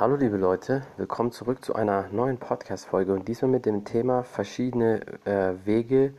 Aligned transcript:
Hallo 0.00 0.16
liebe 0.16 0.38
Leute, 0.38 0.80
willkommen 0.96 1.30
zurück 1.30 1.62
zu 1.62 1.74
einer 1.74 2.08
neuen 2.08 2.38
Podcast-Folge 2.38 3.12
und 3.12 3.28
diesmal 3.28 3.50
mit 3.50 3.66
dem 3.66 3.84
Thema 3.84 4.22
verschiedene 4.22 5.02
äh, 5.26 5.52
Wege, 5.66 6.14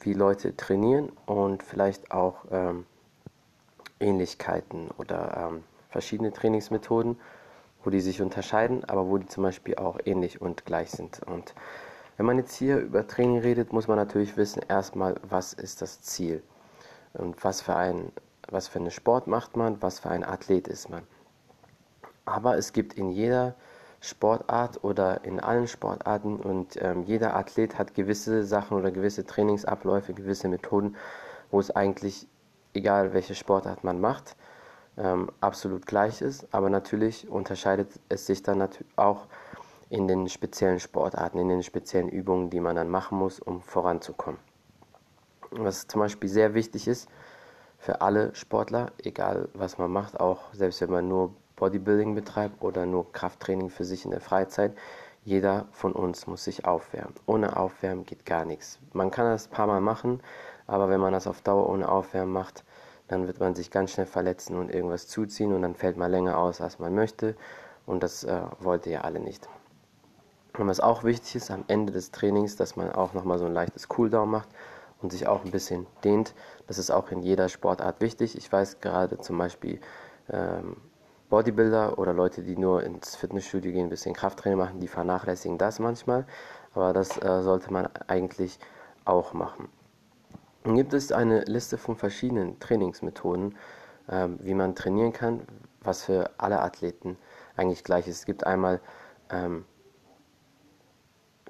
wie 0.00 0.12
Leute 0.12 0.54
trainieren 0.58 1.10
und 1.24 1.62
vielleicht 1.62 2.10
auch 2.10 2.44
ähm, 2.50 2.84
Ähnlichkeiten 3.98 4.90
oder 4.98 5.48
ähm, 5.48 5.64
verschiedene 5.88 6.34
Trainingsmethoden, 6.34 7.18
wo 7.82 7.88
die 7.88 8.02
sich 8.02 8.20
unterscheiden, 8.20 8.84
aber 8.84 9.08
wo 9.08 9.16
die 9.16 9.26
zum 9.26 9.42
Beispiel 9.44 9.76
auch 9.76 9.98
ähnlich 10.04 10.42
und 10.42 10.66
gleich 10.66 10.90
sind. 10.90 11.22
Und 11.22 11.54
wenn 12.18 12.26
man 12.26 12.36
jetzt 12.36 12.54
hier 12.54 12.76
über 12.76 13.06
Training 13.06 13.38
redet, 13.38 13.72
muss 13.72 13.88
man 13.88 13.96
natürlich 13.96 14.36
wissen, 14.36 14.60
erstmal, 14.68 15.14
was 15.26 15.54
ist 15.54 15.80
das 15.80 16.02
Ziel 16.02 16.42
und 17.14 17.42
was 17.42 17.62
für 17.62 17.74
ein, 17.74 18.12
was 18.50 18.68
für 18.68 18.80
eine 18.80 18.90
Sport 18.90 19.28
macht 19.28 19.56
man, 19.56 19.80
was 19.80 19.98
für 19.98 20.10
ein 20.10 20.24
Athlet 20.24 20.68
ist 20.68 20.90
man. 20.90 21.04
Aber 22.24 22.56
es 22.56 22.72
gibt 22.72 22.94
in 22.94 23.10
jeder 23.10 23.54
Sportart 24.00 24.84
oder 24.84 25.24
in 25.24 25.40
allen 25.40 25.66
Sportarten 25.66 26.36
und 26.36 26.76
ähm, 26.82 27.04
jeder 27.04 27.34
Athlet 27.34 27.78
hat 27.78 27.94
gewisse 27.94 28.44
Sachen 28.44 28.76
oder 28.76 28.90
gewisse 28.90 29.24
Trainingsabläufe, 29.24 30.12
gewisse 30.12 30.48
Methoden, 30.48 30.96
wo 31.50 31.58
es 31.58 31.70
eigentlich, 31.70 32.28
egal 32.74 33.14
welche 33.14 33.34
Sportart 33.34 33.82
man 33.82 34.00
macht, 34.00 34.36
ähm, 34.98 35.30
absolut 35.40 35.86
gleich 35.86 36.20
ist. 36.20 36.46
Aber 36.52 36.68
natürlich 36.68 37.28
unterscheidet 37.28 37.88
es 38.10 38.26
sich 38.26 38.42
dann 38.42 38.68
auch 38.96 39.26
in 39.88 40.06
den 40.06 40.28
speziellen 40.28 40.80
Sportarten, 40.80 41.38
in 41.38 41.48
den 41.48 41.62
speziellen 41.62 42.08
Übungen, 42.08 42.50
die 42.50 42.60
man 42.60 42.76
dann 42.76 42.90
machen 42.90 43.18
muss, 43.18 43.40
um 43.40 43.62
voranzukommen. 43.62 44.40
Was 45.50 45.86
zum 45.86 46.00
Beispiel 46.00 46.28
sehr 46.28 46.52
wichtig 46.52 46.88
ist 46.88 47.08
für 47.78 48.00
alle 48.00 48.34
Sportler, 48.34 48.92
egal 49.02 49.48
was 49.54 49.78
man 49.78 49.90
macht, 49.90 50.18
auch 50.20 50.52
selbst 50.52 50.80
wenn 50.80 50.90
man 50.90 51.08
nur 51.08 51.34
Bodybuilding 51.56 52.14
betreibt 52.14 52.62
oder 52.62 52.86
nur 52.86 53.12
Krafttraining 53.12 53.70
für 53.70 53.84
sich 53.84 54.04
in 54.04 54.10
der 54.10 54.20
Freizeit, 54.20 54.72
jeder 55.24 55.66
von 55.72 55.92
uns 55.92 56.26
muss 56.26 56.44
sich 56.44 56.66
aufwärmen. 56.66 57.14
Ohne 57.26 57.56
Aufwärmen 57.56 58.04
geht 58.04 58.26
gar 58.26 58.44
nichts. 58.44 58.78
Man 58.92 59.10
kann 59.10 59.26
das 59.26 59.46
ein 59.46 59.50
paar 59.50 59.66
Mal 59.66 59.80
machen, 59.80 60.20
aber 60.66 60.88
wenn 60.90 61.00
man 61.00 61.12
das 61.12 61.26
auf 61.26 61.40
Dauer 61.40 61.68
ohne 61.68 61.88
Aufwärmen 61.88 62.32
macht, 62.32 62.64
dann 63.08 63.26
wird 63.26 63.40
man 63.40 63.54
sich 63.54 63.70
ganz 63.70 63.92
schnell 63.92 64.06
verletzen 64.06 64.56
und 64.56 64.70
irgendwas 64.70 65.08
zuziehen 65.08 65.52
und 65.52 65.62
dann 65.62 65.74
fällt 65.74 65.96
man 65.96 66.10
länger 66.10 66.38
aus, 66.38 66.60
als 66.60 66.78
man 66.78 66.94
möchte. 66.94 67.36
Und 67.86 68.02
das 68.02 68.24
äh, 68.24 68.42
wollte 68.60 68.90
ja 68.90 69.02
alle 69.02 69.20
nicht. 69.20 69.48
Und 70.58 70.68
was 70.68 70.80
auch 70.80 71.04
wichtig 71.04 71.36
ist 71.36 71.50
am 71.50 71.64
Ende 71.68 71.92
des 71.92 72.12
Trainings, 72.12 72.56
dass 72.56 72.76
man 72.76 72.92
auch 72.92 73.12
nochmal 73.12 73.38
so 73.38 73.44
ein 73.44 73.52
leichtes 73.52 73.88
Cooldown 73.88 74.30
macht 74.30 74.48
und 75.02 75.10
sich 75.10 75.26
auch 75.26 75.44
ein 75.44 75.50
bisschen 75.50 75.86
dehnt. 76.04 76.34
Das 76.66 76.78
ist 76.78 76.90
auch 76.90 77.10
in 77.10 77.22
jeder 77.22 77.48
Sportart 77.48 78.00
wichtig. 78.00 78.38
Ich 78.38 78.50
weiß 78.50 78.80
gerade 78.80 79.18
zum 79.18 79.36
Beispiel 79.36 79.80
ähm, 80.30 80.76
Bodybuilder 81.34 81.98
oder 81.98 82.12
Leute, 82.12 82.42
die 82.44 82.56
nur 82.56 82.84
ins 82.84 83.16
Fitnessstudio 83.16 83.72
gehen, 83.72 83.86
ein 83.86 83.90
bisschen 83.90 84.14
Krafttraining 84.14 84.56
machen, 84.56 84.78
die 84.78 84.86
vernachlässigen 84.86 85.58
das 85.58 85.80
manchmal. 85.80 86.26
Aber 86.74 86.92
das 86.92 87.20
äh, 87.20 87.42
sollte 87.42 87.72
man 87.72 87.88
eigentlich 88.06 88.60
auch 89.04 89.32
machen. 89.32 89.68
Dann 90.62 90.76
gibt 90.76 90.94
es 90.94 91.10
eine 91.10 91.40
Liste 91.40 91.76
von 91.76 91.96
verschiedenen 91.96 92.60
Trainingsmethoden, 92.60 93.56
äh, 94.06 94.28
wie 94.38 94.54
man 94.54 94.76
trainieren 94.76 95.12
kann, 95.12 95.40
was 95.80 96.04
für 96.04 96.30
alle 96.38 96.60
Athleten 96.60 97.18
eigentlich 97.56 97.82
gleich 97.82 98.06
ist. 98.06 98.18
Es 98.18 98.26
gibt 98.26 98.46
einmal 98.46 98.80
ähm, 99.28 99.64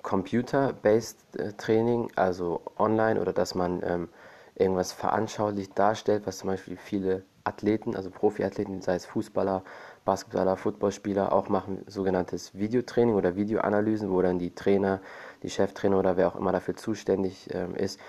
Computer-based 0.01 1.37
äh, 1.37 1.53
Training, 1.59 2.11
also 2.17 2.63
online 2.79 3.21
oder 3.21 3.35
dass 3.35 3.55
man 3.55 3.83
ähm, 3.85 4.09
irgendwas 4.57 4.93
veranschaulicht 4.93 5.79
darstellt, 5.79 6.27
was 6.27 6.39
zum 6.39 6.49
Beispiel 6.49 6.77
viele 6.77 7.23
Athleten, 7.45 7.95
also 7.95 8.11
Profiathleten, 8.11 8.81
sei 8.81 8.95
es 8.95 9.05
Fußballer, 9.07 9.63
Basketballer, 10.05 10.57
Footballspieler, 10.57 11.33
auch 11.33 11.49
machen 11.49 11.85
sogenanntes 11.87 12.55
Videotraining 12.55 13.15
oder 13.15 13.37
Videoanalysen, 13.37 14.11
wo 14.11 14.23
dann 14.23 14.39
die 14.39 14.55
Trainer, 14.55 15.01
die 15.43 15.51
Cheftrainer 15.51 15.99
oder 15.99 16.17
wer 16.17 16.29
auch 16.29 16.37
immer 16.37 16.53
dafür 16.53 16.77
zuständig 16.77 17.49
ähm, 17.53 17.75
ist, 17.75 18.01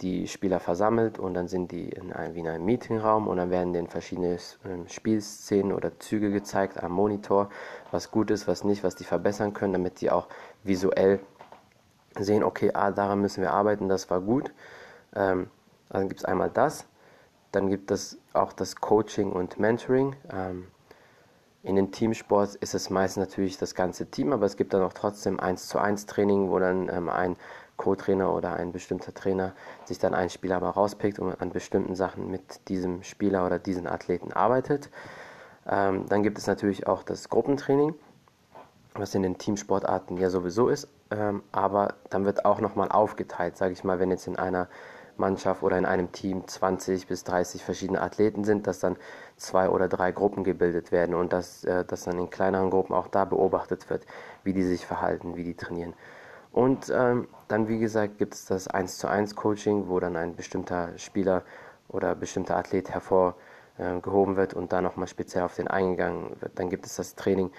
die 0.00 0.26
Spieler 0.26 0.58
versammelt 0.60 1.18
und 1.18 1.34
dann 1.34 1.48
sind 1.48 1.70
die 1.70 1.88
in 1.88 2.12
einem, 2.12 2.34
wie 2.34 2.40
in 2.40 2.48
einem 2.48 2.64
Meetingraum 2.64 3.28
und 3.28 3.36
dann 3.36 3.50
werden 3.50 3.72
denen 3.72 3.86
verschiedene 3.86 4.38
ähm, 4.64 4.88
Spielszenen 4.88 5.72
oder 5.72 5.98
Züge 6.00 6.30
gezeigt 6.30 6.82
am 6.82 6.92
Monitor, 6.92 7.48
was 7.90 8.10
gut 8.10 8.30
ist, 8.30 8.48
was 8.48 8.64
nicht, 8.64 8.82
was 8.82 8.96
die 8.96 9.04
verbessern 9.04 9.54
können, 9.54 9.72
damit 9.72 10.00
die 10.00 10.10
auch 10.10 10.26
visuell 10.64 11.20
sehen, 12.18 12.42
okay, 12.42 12.70
ah, 12.74 12.90
daran 12.90 13.20
müssen 13.20 13.40
wir 13.40 13.52
arbeiten, 13.52 13.88
das 13.88 14.10
war 14.10 14.20
gut. 14.20 14.52
Ähm, 15.14 15.48
dann 15.94 16.08
gibt 16.08 16.20
es 16.20 16.24
einmal 16.24 16.50
das, 16.50 16.86
dann 17.52 17.68
gibt 17.68 17.90
es 17.92 18.18
auch 18.32 18.52
das 18.52 18.76
Coaching 18.76 19.30
und 19.30 19.60
Mentoring. 19.60 20.16
Ähm, 20.30 20.66
in 21.62 21.76
den 21.76 21.92
Teamsports 21.92 22.56
ist 22.56 22.74
es 22.74 22.90
meist 22.90 23.16
natürlich 23.16 23.58
das 23.58 23.74
ganze 23.76 24.06
Team, 24.10 24.32
aber 24.32 24.44
es 24.44 24.56
gibt 24.56 24.74
dann 24.74 24.82
auch 24.82 24.92
trotzdem 24.92 25.38
1 25.38 25.68
zu 25.68 25.78
1 25.78 26.06
Training, 26.06 26.50
wo 26.50 26.58
dann 26.58 26.88
ähm, 26.88 27.08
ein 27.08 27.36
Co-Trainer 27.76 28.34
oder 28.34 28.54
ein 28.54 28.72
bestimmter 28.72 29.14
Trainer 29.14 29.52
sich 29.84 29.98
dann 29.98 30.14
einen 30.14 30.30
Spieler 30.30 30.58
mal 30.60 30.70
rauspickt 30.70 31.20
und 31.20 31.40
an 31.40 31.50
bestimmten 31.50 31.94
Sachen 31.94 32.28
mit 32.28 32.68
diesem 32.68 33.04
Spieler 33.04 33.46
oder 33.46 33.60
diesen 33.60 33.86
Athleten 33.86 34.32
arbeitet. 34.32 34.90
Ähm, 35.66 36.06
dann 36.08 36.24
gibt 36.24 36.38
es 36.38 36.48
natürlich 36.48 36.88
auch 36.88 37.04
das 37.04 37.28
Gruppentraining, 37.28 37.94
was 38.94 39.14
in 39.14 39.22
den 39.22 39.38
Teamsportarten 39.38 40.16
ja 40.16 40.28
sowieso 40.28 40.68
ist, 40.68 40.88
ähm, 41.12 41.44
aber 41.52 41.94
dann 42.10 42.24
wird 42.24 42.44
auch 42.44 42.60
nochmal 42.60 42.90
aufgeteilt, 42.90 43.56
sage 43.56 43.72
ich 43.72 43.84
mal, 43.84 44.00
wenn 44.00 44.10
jetzt 44.10 44.26
in 44.26 44.36
einer 44.36 44.68
Mannschaft 45.18 45.62
oder 45.62 45.78
in 45.78 45.86
einem 45.86 46.12
Team 46.12 46.46
20 46.46 47.06
bis 47.06 47.24
30 47.24 47.64
verschiedene 47.64 48.00
Athleten 48.00 48.44
sind, 48.44 48.66
dass 48.66 48.80
dann 48.80 48.96
zwei 49.36 49.68
oder 49.68 49.88
drei 49.88 50.12
Gruppen 50.12 50.44
gebildet 50.44 50.92
werden 50.92 51.14
und 51.14 51.32
dass, 51.32 51.64
äh, 51.64 51.84
dass 51.84 52.04
dann 52.04 52.18
in 52.18 52.30
kleineren 52.30 52.70
Gruppen 52.70 52.94
auch 52.94 53.08
da 53.08 53.24
beobachtet 53.24 53.90
wird, 53.90 54.06
wie 54.42 54.52
die 54.52 54.62
sich 54.62 54.86
verhalten, 54.86 55.36
wie 55.36 55.44
die 55.44 55.54
trainieren. 55.54 55.94
Und 56.52 56.88
ähm, 56.94 57.26
dann, 57.48 57.66
wie 57.66 57.80
gesagt, 57.80 58.18
gibt 58.18 58.34
es 58.34 58.46
das 58.46 58.68
1 58.68 58.98
zu 58.98 59.08
1 59.08 59.34
Coaching, 59.34 59.88
wo 59.88 59.98
dann 59.98 60.16
ein 60.16 60.36
bestimmter 60.36 60.96
Spieler 60.98 61.42
oder 61.88 62.14
bestimmter 62.14 62.56
Athlet 62.56 62.90
hervorgehoben 62.90 64.34
äh, 64.34 64.36
wird 64.36 64.54
und 64.54 64.72
da 64.72 64.80
nochmal 64.80 65.08
speziell 65.08 65.42
auf 65.42 65.56
den 65.56 65.66
eingegangen 65.66 66.36
wird. 66.40 66.58
Dann 66.58 66.70
gibt 66.70 66.86
es 66.86 66.94
das 66.94 67.16
Training, 67.16 67.50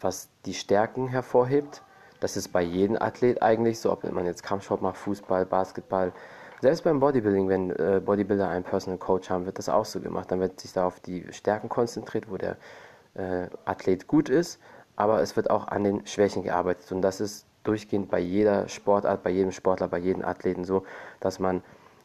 was 0.00 0.28
die 0.44 0.54
Stärken 0.54 1.08
hervorhebt. 1.08 1.82
Das 2.20 2.36
ist 2.36 2.48
bei 2.48 2.62
jedem 2.62 2.96
Athlet 3.00 3.42
eigentlich 3.42 3.80
so, 3.80 3.92
ob 3.92 4.04
man 4.04 4.26
jetzt 4.26 4.42
Kampfsport 4.42 4.80
macht, 4.80 4.96
Fußball, 4.96 5.44
Basketball, 5.44 6.12
selbst 6.60 6.84
beim 6.84 7.00
Bodybuilding, 7.00 7.48
wenn 7.48 7.70
äh, 7.70 8.00
Bodybuilder 8.04 8.48
einen 8.48 8.64
Personal 8.64 8.98
Coach 8.98 9.30
haben, 9.30 9.46
wird 9.46 9.58
das 9.58 9.68
auch 9.68 9.84
so 9.84 10.00
gemacht. 10.00 10.30
Dann 10.30 10.40
wird 10.40 10.60
sich 10.60 10.72
da 10.72 10.86
auf 10.86 11.00
die 11.00 11.26
Stärken 11.32 11.68
konzentriert, 11.68 12.30
wo 12.30 12.36
der 12.36 12.56
äh, 13.14 13.48
Athlet 13.64 14.06
gut 14.06 14.28
ist, 14.28 14.60
aber 14.96 15.20
es 15.20 15.36
wird 15.36 15.50
auch 15.50 15.68
an 15.68 15.84
den 15.84 16.06
Schwächen 16.06 16.42
gearbeitet. 16.42 16.90
Und 16.92 17.02
das 17.02 17.20
ist 17.20 17.46
durchgehend 17.64 18.10
bei 18.10 18.20
jeder 18.20 18.68
Sportart, 18.68 19.22
bei 19.22 19.30
jedem 19.30 19.52
Sportler, 19.52 19.88
bei 19.88 19.98
jedem 19.98 20.24
Athleten 20.24 20.64
so, 20.64 20.84
dass 21.20 21.38
man 21.38 21.62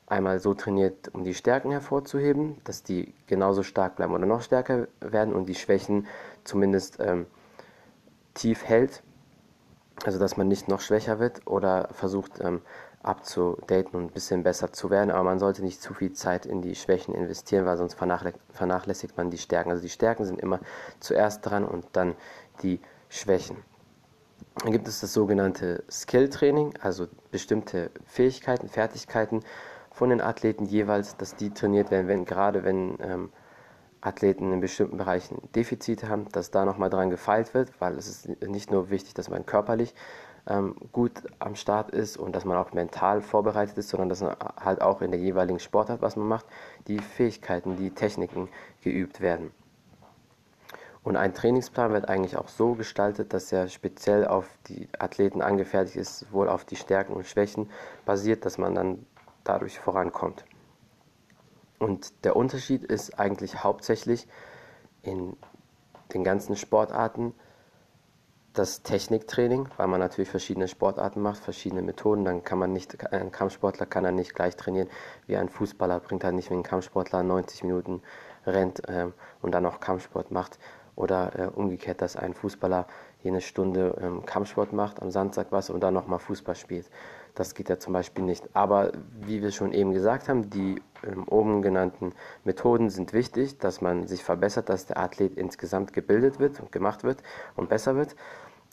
einmal 0.08 0.40
so 0.40 0.54
trainiert, 0.54 1.14
um 1.14 1.24
die 1.24 1.34
Stärken 1.34 1.72
hervorzuheben, 1.72 2.58
dass 2.66 2.84
die 2.84 3.14
genauso 3.28 3.64
stark 3.64 3.96
bleiben 3.96 4.14
oder 4.14 4.26
noch 4.26 4.42
stärker 4.42 4.88
werden 5.00 5.34
und 5.34 5.46
die 5.46 5.56
Schwächen 5.56 6.08
zumindest 6.44 7.00
ähm, 7.00 7.28
tief 8.34 8.66
hält, 8.66 9.04
also 10.04 10.20
dass 10.20 10.36
man 10.36 10.48
nicht 10.48 10.68
noch 10.68 10.82
schwächer 10.82 11.20
wird 11.20 11.48
oder 11.48 11.90
versucht 11.94 12.42
ähm, 12.42 12.62
abzudaten 13.04 13.96
und 13.96 14.06
ein 14.06 14.14
bisschen 14.14 14.44
besser 14.44 14.72
zu 14.72 14.90
werden. 14.90 15.12
Aber 15.12 15.24
man 15.24 15.40
sollte 15.40 15.64
nicht 15.64 15.82
zu 15.82 15.94
viel 15.94 16.14
Zeit 16.14 16.46
in 16.46 16.62
die 16.62 16.76
Schwächen 16.76 17.16
investieren, 17.16 17.66
weil 17.66 17.78
sonst 17.78 17.96
vernachlässigt 17.96 19.18
man 19.18 19.30
die 19.30 19.38
Stärken. 19.38 19.72
Also 19.72 19.82
die 19.82 19.90
Stärken 19.90 20.26
sind 20.26 20.40
immer 20.40 20.60
zuerst 21.00 21.46
dran 21.46 21.66
und 21.66 21.86
dann 21.94 22.16
die 22.64 22.80
Schwächen. 23.10 23.58
Dann 24.64 24.72
gibt 24.72 24.88
es 24.88 25.00
das 25.00 25.14
sogenannte 25.14 25.84
Skill-Training, 25.90 26.74
also 26.82 27.08
bestimmte 27.32 27.92
Fähigkeiten, 28.06 28.68
Fertigkeiten 28.68 29.42
von 29.92 30.10
den 30.10 30.22
Athleten 30.22 30.66
jeweils, 30.66 31.18
dass 31.18 31.36
die 31.36 31.52
trainiert 31.52 31.92
werden, 31.92 32.08
wenn, 32.08 32.26
gerade 32.26 32.64
wenn 32.64 32.98
ähm, 33.02 33.30
Athleten 34.02 34.52
in 34.52 34.60
bestimmten 34.60 34.98
Bereichen 34.98 35.38
Defizite 35.56 36.10
haben, 36.10 36.28
dass 36.32 36.52
da 36.52 36.66
nochmal 36.66 36.90
dran 36.90 37.10
gefeilt 37.10 37.54
wird, 37.54 37.80
weil 37.80 37.98
es 37.98 38.08
ist 38.08 38.42
nicht 38.42 38.72
nur 38.72 38.90
wichtig, 38.90 39.14
dass 39.14 39.30
man 39.30 39.46
körperlich 39.46 39.94
ähm, 40.48 40.76
gut 40.92 41.12
am 41.40 41.56
Start 41.56 41.92
ist 41.92 42.18
und 42.18 42.36
dass 42.36 42.46
man 42.46 42.58
auch 42.58 42.74
mental 42.74 43.22
vorbereitet 43.22 43.78
ist, 43.78 43.90
sondern 43.90 44.10
dass 44.10 44.22
man 44.22 44.36
halt 44.60 44.82
auch 44.82 45.02
in 45.02 45.12
der 45.12 45.20
jeweiligen 45.20 45.60
Sportart, 45.60 46.02
was 46.02 46.16
man 46.16 46.28
macht, 46.28 46.46
die 46.88 47.00
Fähigkeiten, 47.00 47.78
die 47.78 47.92
Techniken 47.92 48.50
geübt 48.82 49.22
werden. 49.22 49.52
Und 51.04 51.16
ein 51.16 51.34
Trainingsplan 51.34 51.94
wird 51.94 52.08
eigentlich 52.08 52.38
auch 52.38 52.48
so 52.48 52.76
gestaltet, 52.76 53.34
dass 53.34 53.52
er 53.52 53.68
speziell 53.70 54.28
auf 54.28 54.48
die 54.68 54.88
Athleten 55.00 55.42
angefertigt 55.42 55.98
ist, 55.98 56.32
wohl 56.32 56.48
auf 56.48 56.64
die 56.64 56.76
Stärken 56.76 57.14
und 57.14 57.26
Schwächen 57.26 57.70
basiert, 58.06 58.46
dass 58.46 58.60
man 58.60 58.76
dann 58.76 59.06
dadurch 59.44 59.80
vorankommt. 59.80 60.46
Und 61.80 62.24
der 62.24 62.36
Unterschied 62.36 62.84
ist 62.84 63.20
eigentlich 63.20 63.64
hauptsächlich 63.64 64.28
in 65.02 65.36
den 66.14 66.24
ganzen 66.24 66.56
Sportarten, 66.56 67.34
das 68.54 68.84
Techniktraining, 68.84 69.70
weil 69.78 69.88
man 69.88 70.00
natürlich 70.00 70.30
verschiedene 70.30 70.68
Sportarten 70.68 71.22
macht, 71.22 71.40
verschiedene 71.40 71.82
Methoden. 71.82 72.26
Dann 72.26 72.44
kann 72.44 72.60
man 72.60 72.74
nicht, 72.74 73.12
ein 73.14 73.32
Kampfsportler 73.32 73.86
kann 73.86 74.06
er 74.06 74.12
nicht 74.12 74.36
gleich 74.36 74.56
trainieren 74.56 74.90
wie 75.28 75.38
ein 75.38 75.50
Fußballer, 75.50 76.00
bringt 76.00 76.24
halt 76.24 76.36
nicht, 76.36 76.50
wenn 76.50 76.60
ein 76.60 76.64
Kampfsportler 76.64 77.24
90 77.24 77.64
Minuten 77.64 78.02
rennt 78.46 78.82
ähm, 78.88 79.14
und 79.42 79.52
dann 79.52 79.64
noch 79.64 79.80
Kampfsport 79.80 80.32
macht 80.32 80.60
oder 80.96 81.40
äh, 81.40 81.48
umgekehrt, 81.48 82.02
dass 82.02 82.16
ein 82.16 82.34
Fußballer 82.34 82.88
eine 83.24 83.42
Stunde 83.42 83.96
ähm, 84.02 84.26
Kampfsport 84.26 84.74
macht, 84.74 85.02
am 85.02 85.12
Samstag 85.12 85.48
was 85.52 85.70
und 85.70 85.82
dann 85.82 85.94
nochmal 85.94 86.20
Fußball 86.20 86.56
spielt. 86.56 86.90
Das 87.36 87.56
geht 87.56 87.70
ja 87.70 87.80
zum 87.80 87.94
Beispiel 87.94 88.24
nicht. 88.24 88.44
Aber 88.54 88.92
wie 89.22 89.42
wir 89.42 89.52
schon 89.52 89.74
eben 89.74 89.94
gesagt 89.94 90.30
haben, 90.30 90.50
die 90.50 90.82
ähm, 91.04 91.28
oben 91.28 91.62
genannten 91.62 92.14
Methoden 92.44 92.90
sind 92.90 93.14
wichtig, 93.14 93.58
dass 93.60 93.82
man 93.82 94.08
sich 94.08 94.24
verbessert, 94.24 94.70
dass 94.70 94.86
der 94.86 94.98
Athlet 94.98 95.38
insgesamt 95.38 95.94
gebildet 95.94 96.40
wird 96.40 96.60
und 96.60 96.72
gemacht 96.72 97.04
wird 97.04 97.24
und 97.56 97.70
besser 97.70 97.96
wird. 97.96 98.16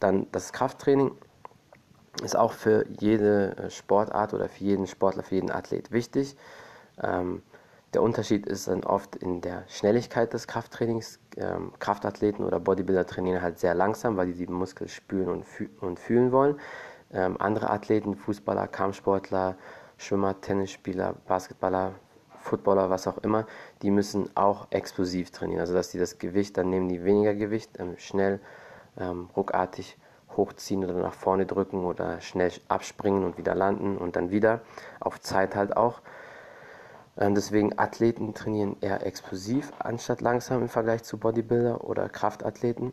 Dann 0.01 0.27
das 0.33 0.53
Krafttraining 0.53 1.13
ist 2.23 2.37
auch 2.37 2.53
für 2.53 2.85
jede 2.99 3.57
äh, 3.57 3.71
Sportart 3.71 4.35
oder 4.35 4.49
für 4.49 4.65
jeden 4.65 4.87
Sportler, 4.87 5.23
für 5.23 5.37
jeden 5.37 5.51
Athlet 5.51 5.93
wichtig. 5.93 6.37
Ähm, 7.03 7.43
der 7.95 8.03
Unterschied 8.03 8.47
ist 8.47 8.69
dann 8.69 8.85
oft 8.85 9.17
in 9.17 9.41
der 9.41 9.65
Schnelligkeit 9.69 10.35
des 10.35 10.47
Krafttrainings. 10.47 11.21
Ähm, 11.37 11.73
Kraftathleten 11.79 12.45
oder 12.45 12.61
Bodybuilder 12.61 13.07
trainieren 13.07 13.41
halt 13.41 13.59
sehr 13.59 13.75
langsam, 13.75 14.17
weil 14.17 14.27
die 14.27 14.47
die 14.47 14.53
Muskeln 14.53 14.89
spüren 14.89 15.29
und, 15.29 15.45
fü 15.47 15.69
und 15.81 15.99
fühlen 15.99 16.31
wollen. 16.33 16.61
Ähm, 17.13 17.37
andere 17.41 17.71
Athleten, 17.71 18.17
Fußballer, 18.17 18.69
Kampfsportler, 18.69 19.57
Schwimmer, 19.97 20.41
Tennisspieler, 20.41 21.15
Basketballer, 21.27 21.95
Footballer, 22.41 22.91
was 22.91 23.07
auch 23.07 23.19
immer, 23.19 23.47
die 23.83 23.91
müssen 23.91 24.31
auch 24.37 24.69
explosiv 24.71 25.31
trainieren. 25.31 25.61
Also 25.61 25.75
dass 25.75 25.91
die 25.91 25.99
das 25.99 26.19
Gewicht, 26.19 26.57
dann 26.57 26.71
nehmen 26.71 26.89
die 26.89 27.05
weniger 27.05 27.35
Gewicht, 27.35 27.79
ähm, 27.79 27.97
schnell, 27.99 28.41
ähm, 28.99 29.29
ruckartig 29.37 29.97
hochziehen 30.37 30.85
oder 30.85 30.95
nach 30.95 31.15
vorne 31.15 31.47
drücken 31.47 31.85
oder 31.85 32.21
schnell 32.21 32.53
abspringen 32.69 33.25
und 33.25 33.39
wieder 33.39 33.55
landen 33.55 33.99
und 33.99 34.17
dann 34.17 34.31
wieder 34.31 34.61
auf 35.01 35.21
Zeit 35.21 35.57
halt 35.57 35.77
auch. 35.77 36.01
Ähm, 37.19 37.35
deswegen 37.35 37.79
Athleten 37.79 38.35
trainieren 38.35 38.77
eher 38.81 39.05
explosiv 39.05 39.73
anstatt 39.79 40.21
langsam 40.21 40.63
im 40.63 40.69
Vergleich 40.69 41.03
zu 41.03 41.19
Bodybuilder 41.19 41.85
oder 41.85 42.09
Kraftathleten. 42.09 42.93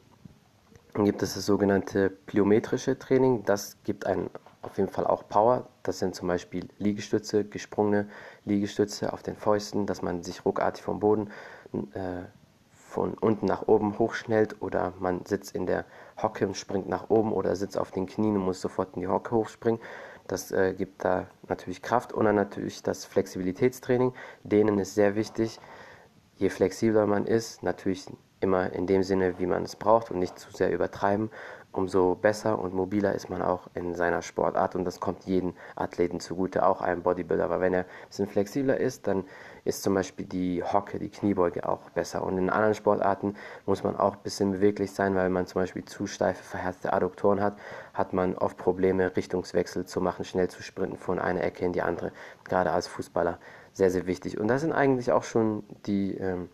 Dann 0.96 1.04
gibt 1.04 1.22
es 1.22 1.34
das 1.34 1.46
sogenannte 1.46 2.10
plyometrische 2.10 2.98
Training. 2.98 3.44
Das 3.44 3.78
gibt 3.84 4.06
einen 4.06 4.30
auf 4.62 4.78
jeden 4.78 4.90
Fall 4.90 5.06
auch 5.06 5.28
Power. 5.28 5.68
Das 5.84 6.00
sind 6.00 6.16
zum 6.16 6.30
Beispiel 6.30 6.70
Liegestütze, 6.80 7.44
gesprungene 7.44 8.08
Liegestütze 8.46 9.12
auf 9.12 9.22
den 9.22 9.36
Fäusten, 9.36 9.86
dass 9.86 10.02
man 10.02 10.24
sich 10.24 10.46
ruckartig 10.46 10.84
vom 10.84 11.02
Boden 11.02 11.32
äh, 11.94 12.24
von 12.72 13.14
unten 13.16 13.46
nach 13.46 13.68
oben 13.68 14.00
hochschnellt 14.00 14.62
oder 14.62 14.94
man 15.00 15.26
sitzt 15.26 15.54
in 15.54 15.66
der 15.66 15.84
Hocke 16.22 16.48
und 16.48 16.56
springt 16.56 16.88
nach 16.88 17.10
oben 17.10 17.34
oder 17.34 17.58
sitzt 17.58 17.78
auf 17.78 17.92
den 17.92 18.06
Knien 18.06 18.38
und 18.38 18.46
muss 18.46 18.62
sofort 18.62 18.96
in 18.96 19.02
die 19.02 19.10
Hocke 19.10 19.36
hochspringen. 19.36 19.82
Das 20.28 20.54
äh, 20.54 20.74
gibt 20.74 21.04
da 21.04 21.28
natürlich 21.50 21.82
Kraft 21.82 22.14
und 22.14 22.24
dann 22.24 22.36
natürlich 22.36 22.84
das 22.84 23.04
Flexibilitätstraining. 23.04 24.14
Denen 24.44 24.80
ist 24.80 24.96
sehr 24.96 25.16
wichtig. 25.16 25.60
Je 26.38 26.50
flexibler 26.50 27.06
man 27.06 27.26
ist, 27.26 27.64
natürlich 27.64 28.08
immer 28.40 28.72
in 28.74 28.88
dem 28.88 29.04
Sinne, 29.04 29.40
wie 29.40 29.46
man 29.46 29.64
es 29.64 29.76
braucht 29.76 30.12
und 30.12 30.20
nicht 30.20 30.38
zu 30.38 30.52
sehr 30.52 30.72
übertreiben, 30.72 31.30
umso 31.76 32.16
besser 32.16 32.58
und 32.60 32.74
mobiler 32.74 33.14
ist 33.14 33.30
man 33.30 33.42
auch 33.42 33.68
in 33.74 33.96
seiner 33.96 34.22
Sportart 34.22 34.76
und 34.76 34.86
das 34.86 35.00
kommt 35.00 35.26
jedem 35.26 35.54
Athleten 35.76 36.20
zugute, 36.20 36.66
auch 36.66 36.82
einem 36.82 37.02
Bodybuilder. 37.04 37.44
Aber 37.44 37.60
wenn 37.60 37.74
er 37.74 37.82
ein 37.82 38.08
bisschen 38.08 38.28
flexibler 38.28 38.78
ist, 38.78 39.08
dann 39.08 39.26
ist 39.66 39.84
zum 39.84 39.94
Beispiel 39.94 40.26
die 40.26 40.64
Hocke, 40.64 41.00
die 41.00 41.10
Kniebeuge 41.10 41.68
auch 41.68 41.90
besser. 41.92 42.24
Und 42.24 42.38
in 42.38 42.50
anderen 42.50 42.76
Sportarten 42.76 43.36
muss 43.66 43.84
man 43.84 43.96
auch 43.96 44.14
ein 44.14 44.24
bisschen 44.24 44.52
beweglich 44.52 44.92
sein, 44.92 45.16
weil 45.16 45.30
man 45.30 45.48
zum 45.48 45.62
Beispiel 45.62 45.84
zu 45.84 46.08
steife, 46.08 46.44
verhärtete 46.44 46.94
Adduktoren 46.94 47.42
hat, 47.42 47.58
hat 47.94 48.14
man 48.14 48.36
oft 48.36 48.58
Probleme, 48.58 49.16
Richtungswechsel 49.16 49.86
zu 49.86 50.02
machen, 50.02 50.24
schnell 50.24 50.50
zu 50.50 50.64
sprinten 50.64 50.98
von 50.98 51.20
einer 51.20 51.44
Ecke 51.44 51.66
in 51.66 51.74
die 51.74 51.82
andere, 51.82 52.12
gerade 52.44 52.72
als 52.72 52.88
Fußballer. 52.88 53.38
Sehr, 53.74 53.92
sehr 53.92 54.06
wichtig. 54.08 54.40
Und 54.40 54.48
das 54.48 54.62
sind 54.62 54.72
eigentlich 54.72 55.12
auch 55.12 55.24
schon 55.24 55.64
die 55.86 56.16
ähm, 56.18 56.50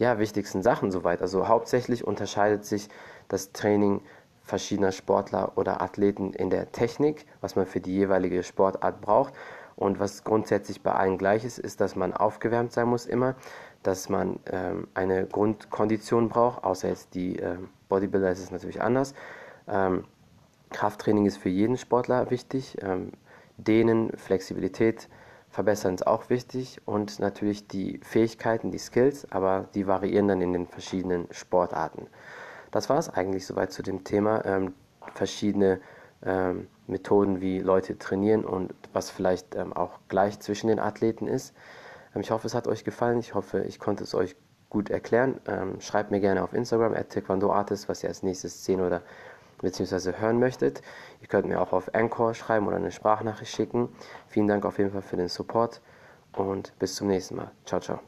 ja, 0.00 0.18
wichtigsten 0.18 0.62
Sachen 0.62 0.90
soweit. 0.90 1.20
Also 1.20 1.46
hauptsächlich 1.46 2.06
unterscheidet 2.06 2.64
sich 2.64 2.88
das 3.28 3.52
Training 3.52 4.00
verschiedener 4.42 4.92
Sportler 4.92 5.52
oder 5.56 5.82
Athleten 5.82 6.32
in 6.32 6.48
der 6.48 6.72
Technik, 6.72 7.26
was 7.42 7.54
man 7.54 7.66
für 7.66 7.80
die 7.80 7.92
jeweilige 7.94 8.42
Sportart 8.42 9.02
braucht. 9.02 9.34
Und 9.76 10.00
was 10.00 10.24
grundsätzlich 10.24 10.82
bei 10.82 10.92
allen 10.92 11.18
gleich 11.18 11.44
ist, 11.44 11.58
ist, 11.58 11.82
dass 11.82 11.96
man 11.96 12.14
aufgewärmt 12.14 12.72
sein 12.72 12.88
muss 12.88 13.04
immer, 13.04 13.34
dass 13.82 14.08
man 14.08 14.40
ähm, 14.50 14.88
eine 14.94 15.26
Grundkondition 15.26 16.30
braucht, 16.30 16.64
außer 16.64 16.88
jetzt 16.88 17.14
die 17.14 17.36
ähm, 17.36 17.68
Bodybuilder 17.90 18.30
ist 18.30 18.40
es 18.40 18.50
natürlich 18.50 18.80
anders. 18.80 19.14
Ähm, 19.68 20.04
Krafttraining 20.70 21.26
ist 21.26 21.36
für 21.36 21.50
jeden 21.50 21.76
Sportler 21.76 22.30
wichtig. 22.30 22.78
Ähm, 22.80 23.12
Dehnen, 23.58 24.16
Flexibilität, 24.16 25.10
verbessern 25.50 25.94
ist 25.94 26.06
auch 26.06 26.30
wichtig 26.30 26.80
und 26.86 27.18
natürlich 27.18 27.66
die 27.66 28.00
Fähigkeiten, 28.02 28.70
die 28.70 28.78
Skills, 28.78 29.30
aber 29.30 29.68
die 29.74 29.86
variieren 29.86 30.28
dann 30.28 30.40
in 30.40 30.52
den 30.52 30.66
verschiedenen 30.66 31.26
Sportarten. 31.32 32.06
Das 32.70 32.88
war 32.88 32.98
es 32.98 33.08
eigentlich 33.08 33.46
soweit 33.46 33.72
zu 33.72 33.82
dem 33.82 34.04
Thema. 34.04 34.44
Ähm, 34.44 34.74
verschiedene 35.14 35.80
ähm, 36.22 36.68
Methoden, 36.86 37.40
wie 37.40 37.58
Leute 37.58 37.98
trainieren 37.98 38.44
und 38.44 38.72
was 38.92 39.10
vielleicht 39.10 39.54
ähm, 39.54 39.72
auch 39.72 39.98
gleich 40.08 40.38
zwischen 40.40 40.68
den 40.68 40.78
Athleten 40.78 41.26
ist. 41.26 41.54
Ähm, 42.14 42.20
ich 42.20 42.30
hoffe, 42.30 42.46
es 42.46 42.54
hat 42.54 42.68
euch 42.68 42.84
gefallen. 42.84 43.18
Ich 43.18 43.34
hoffe, 43.34 43.64
ich 43.64 43.78
konnte 43.78 44.04
es 44.04 44.14
euch 44.14 44.36
gut 44.68 44.88
erklären. 44.88 45.40
Ähm, 45.46 45.80
schreibt 45.80 46.10
mir 46.10 46.20
gerne 46.20 46.44
auf 46.44 46.52
Instagram, 46.52 46.94
at 46.94 47.16
was 47.88 48.02
ihr 48.02 48.08
als 48.08 48.22
nächstes 48.22 48.64
sehen 48.64 48.80
oder 48.80 49.02
bzw. 49.62 50.12
hören 50.18 50.38
möchtet. 50.38 50.82
Ihr 51.20 51.28
könnt 51.28 51.46
mir 51.46 51.60
auch 51.60 51.72
auf 51.72 51.94
Anchor 51.94 52.34
schreiben 52.34 52.66
oder 52.66 52.76
eine 52.76 52.90
Sprachnachricht 52.90 53.54
schicken. 53.54 53.88
Vielen 54.28 54.46
Dank 54.46 54.64
auf 54.64 54.78
jeden 54.78 54.90
Fall 54.90 55.02
für 55.02 55.16
den 55.16 55.28
Support 55.28 55.80
und 56.32 56.78
bis 56.78 56.94
zum 56.94 57.08
nächsten 57.08 57.36
Mal. 57.36 57.50
Ciao, 57.64 57.80
ciao. 57.80 58.00